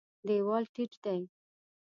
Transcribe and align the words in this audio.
دېوال 0.27 0.63
ټیټ 0.73 0.91
دی. 1.03 1.21